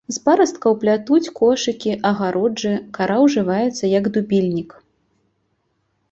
З 0.15 0.21
парасткаў 0.27 0.73
плятуць 0.83 1.33
кошыкі, 1.39 1.91
агароджы, 2.09 2.71
кара 2.97 3.17
ўжываецца 3.25 3.91
як 3.91 4.09
дубільнік. 4.15 4.69